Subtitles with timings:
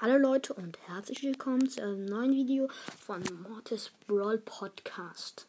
[0.00, 2.68] Hallo Leute und herzlich willkommen zu einem neuen Video
[3.04, 5.48] von Mortis Brawl Podcast.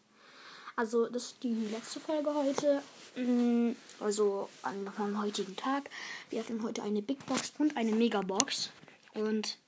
[0.76, 2.82] Also das ist die letzte Folge heute,
[3.16, 5.92] mm, also meinem heutigen Tag.
[6.32, 8.72] Wir haben heute eine Big Box und eine Mega Box
[9.14, 9.60] und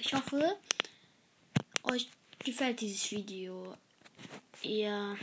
[0.00, 0.56] ich hoffe,
[1.82, 2.08] euch
[2.38, 3.76] gefällt dieses Video.
[4.62, 5.14] Ja,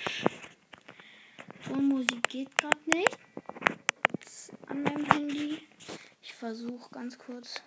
[1.66, 3.18] Tonmusik geht gerade nicht
[4.68, 5.68] an meinem Handy.
[6.22, 7.60] Ich versuche ganz kurz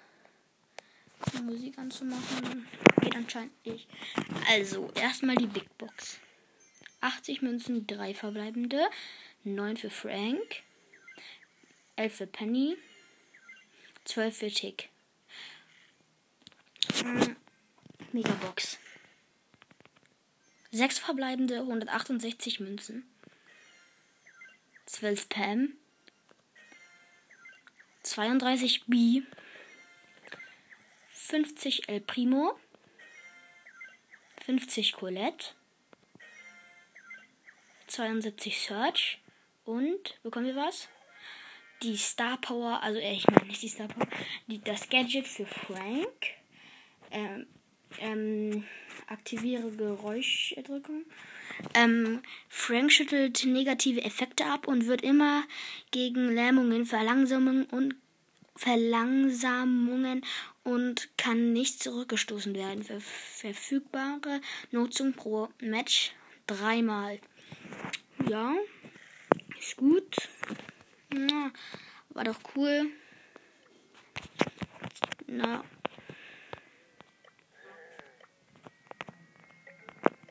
[1.43, 2.67] Musik anzumachen.
[3.01, 3.89] Geht anscheinend nicht.
[4.49, 6.19] Also, erstmal die Big Box.
[7.01, 8.89] 80 Münzen, 3 verbleibende.
[9.45, 10.63] 9 für Frank.
[11.97, 12.77] 11 für Penny.
[14.05, 14.89] 12 für Tick.
[17.03, 17.37] Hm,
[18.13, 18.79] Megabox.
[20.73, 23.05] 6 verbleibende, 168 Münzen.
[24.87, 25.73] 12 Pam.
[28.03, 29.23] 32 B.
[31.31, 32.59] 50 El Primo,
[34.47, 35.55] 50 Colette,
[37.87, 39.21] 72 Search
[39.65, 40.89] und bekommen wir was?
[41.85, 44.09] Die Star Power, also äh, ich meine nicht die Star Power,
[44.49, 46.09] die, das Gadget für Frank.
[47.13, 47.47] Ähm,
[48.01, 48.65] ähm,
[49.07, 51.05] aktiviere Geräuscherdrückung.
[51.75, 55.45] Ähm, Frank schüttelt negative Effekte ab und wird immer
[55.93, 57.95] gegen Lähmungen, Verlangsamungen und
[58.57, 60.25] Verlangsamungen
[60.65, 62.85] und kann nicht zurückgestoßen werden.
[62.85, 66.13] Ver verfügbare Nutzung pro Match
[66.47, 67.21] dreimal.
[68.29, 68.55] Ja,
[69.59, 70.17] ist gut.
[71.13, 71.51] Ja,
[72.11, 72.91] war doch cool.
[75.27, 75.65] Na.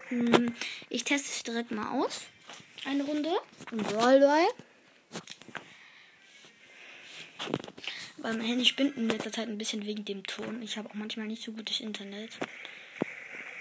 [0.09, 0.55] Hm,
[0.89, 2.21] ich teste es direkt mal aus.
[2.85, 3.29] Eine Runde.
[3.71, 4.19] Brawl
[8.21, 10.61] Weil mein Handy spinnt in letzter Zeit ein bisschen wegen dem Ton.
[10.61, 12.37] Ich habe auch manchmal nicht so gutes Internet.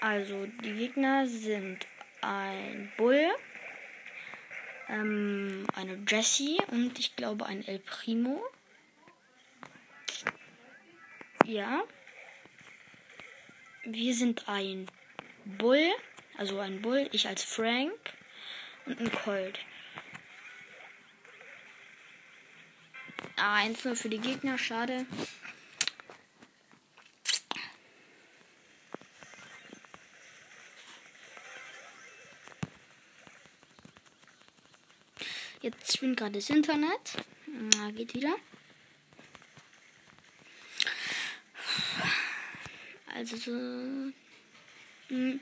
[0.01, 1.87] Also, die Gegner sind
[2.21, 3.29] ein Bull,
[4.89, 8.43] ähm, eine Jessie und ich glaube ein El Primo.
[11.45, 11.83] Ja.
[13.85, 14.87] Wir sind ein
[15.45, 15.89] Bull,
[16.37, 17.93] also ein Bull, ich als Frank
[18.87, 19.59] und ein Colt.
[23.41, 25.07] Ah, 1-0 für die Gegner, schade.
[35.61, 37.25] Jetzt spinnt gerade das Internet.
[37.47, 38.35] Na, geht wieder.
[43.15, 43.51] Also so.
[45.09, 45.41] Hm.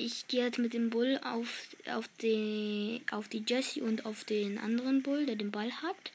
[0.00, 4.56] Ich gehe jetzt mit dem Bull auf, auf, die, auf die Jessie und auf den
[4.56, 6.12] anderen Bull, der den Ball hat.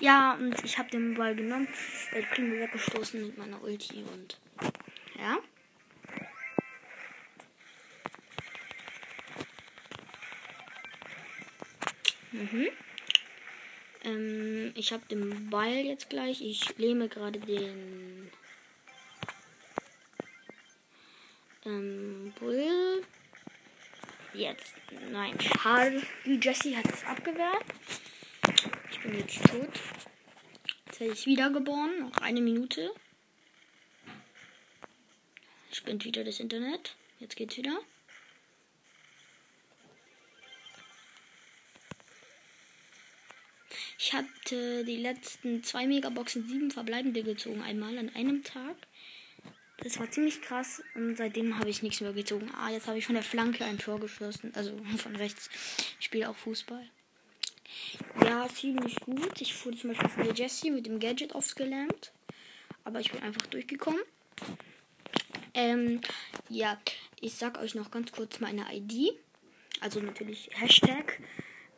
[0.00, 1.68] Ja, und ich habe den Ball genommen,
[2.14, 4.38] der Primo weggestoßen mit meiner Ulti und
[5.18, 5.36] ja.
[12.32, 12.68] Mhm.
[14.04, 16.40] Ähm, ich habe den Ball jetzt gleich.
[16.40, 18.30] Ich lehme gerade den
[21.66, 23.02] Ähm, Bull.
[24.34, 24.74] Jetzt.
[25.10, 26.02] Nein, schade.
[26.24, 27.64] Die Jessie hat es abgewehrt.
[28.90, 29.68] Ich bin jetzt tot.
[30.86, 32.00] Jetzt werde ich wiedergeboren.
[32.00, 32.92] Noch eine Minute.
[35.72, 36.96] Spinnt wieder das Internet.
[37.18, 37.78] Jetzt geht's wieder.
[43.98, 47.62] Ich hatte die letzten zwei Megaboxen sieben verbleibende gezogen.
[47.62, 48.76] Einmal an einem Tag.
[49.78, 52.50] Das war ziemlich krass und seitdem habe ich nichts mehr gezogen.
[52.56, 54.52] Ah, jetzt habe ich von der Flanke ein Tor geschossen.
[54.54, 55.50] Also von rechts.
[55.98, 56.84] Ich spiele auch Fußball.
[58.22, 59.40] Ja, ziemlich gut.
[59.40, 62.12] Ich wurde zum Beispiel von der Jessie mit dem Gadget aufgelähmt.
[62.84, 64.00] Aber ich bin einfach durchgekommen.
[65.54, 66.00] Ähm,
[66.48, 66.80] ja,
[67.20, 69.12] ich sag euch noch ganz kurz meine ID.
[69.80, 71.20] Also natürlich Hashtag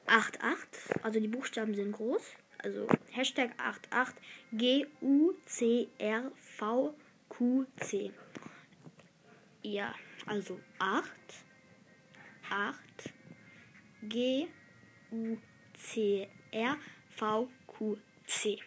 [0.06, 1.02] 88.
[1.02, 2.22] Also die Buchstaben sind groß.
[2.58, 4.16] Also Hashtag 88
[4.52, 6.94] G U C R V
[7.28, 8.12] QC.
[9.62, 9.94] Ja,
[10.26, 11.10] also 8,
[12.50, 12.78] 8,
[14.02, 14.46] G,
[15.10, 15.36] U,
[15.74, 16.76] C, R,
[17.16, 17.96] V, Q,
[18.26, 18.58] C.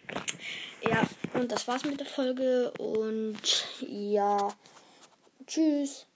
[0.81, 3.39] Ja, und das war's mit der Folge und
[3.81, 4.53] ja,
[5.45, 6.08] tschüss.